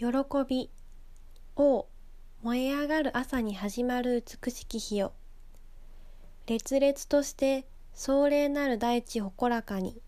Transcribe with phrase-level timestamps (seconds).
[0.00, 0.06] 喜
[0.48, 0.70] び
[1.56, 1.86] 王
[2.42, 5.12] 燃え上がる朝に始まる美しき日よ。
[6.46, 10.00] 烈烈として壮麗なる大地誇らかに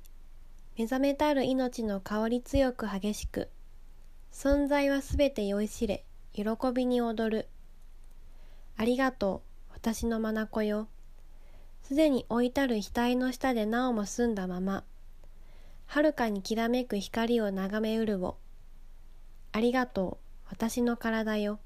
[0.78, 3.50] 目覚めたる命の香り強く激しく
[4.32, 7.48] 存在はすべて酔いしれ喜びに踊る。
[8.78, 10.88] ありがとう私の眼よ。
[11.82, 14.84] すでに置いたる額の下でなおも澄んだまま
[15.84, 18.38] はるかにきらめく光を眺めうるを。
[19.52, 20.48] ありがとう。
[20.48, 21.58] 私の体よ。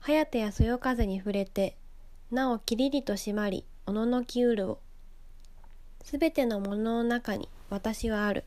[0.00, 1.76] 颯やてやそよ風に触れて
[2.30, 4.78] なおきりりと締まりおののきうるを。
[6.04, 8.44] すべてのものの中に私はある。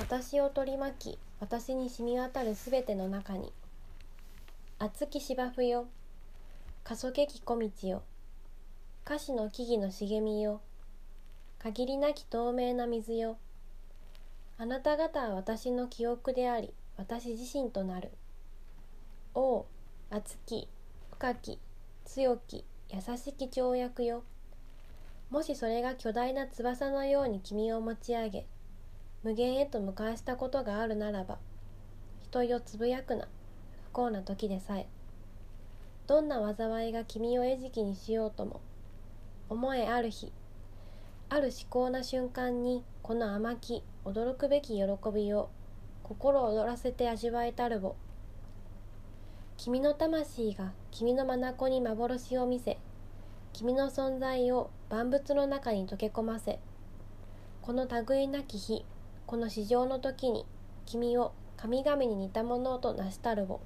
[0.00, 3.52] 私を取り巻き私に染み渡るすべての中に。
[4.78, 5.86] 熱き芝生よ。
[6.84, 8.02] 過疎けき小道よ。
[9.04, 10.60] 歌詞の木々の茂みよ。
[11.58, 13.38] 限りなき透明な水よ。
[14.56, 18.10] あなた方は私の記憶であり私自身となる。
[19.32, 19.66] 王
[20.10, 20.66] 熱き
[21.12, 21.60] 深き
[22.04, 24.24] 強き優しき跳躍よ。
[25.30, 28.46] もしそれが巨大な翼のように君を持ち上げ
[29.22, 31.38] 無限へと向かわしたことがあるならば
[32.20, 33.28] 人よつぶやくな
[33.84, 34.88] 不幸な時でさえ。
[36.08, 38.60] どんな災いが君を餌食にしようとも
[39.48, 40.32] 思えある日
[41.28, 45.50] ある至高な瞬間にこの甘き驚くべき喜びを
[46.08, 47.96] 心躍らせて味わえたるを。
[49.58, 52.78] 君の魂が君の眼に幻を見せ
[53.52, 56.60] 君の存在を万物の中に溶け込ませ
[57.60, 58.84] この類なき日
[59.26, 60.46] この史上の時に
[60.86, 63.60] 君を神々に似たものとなしたるを。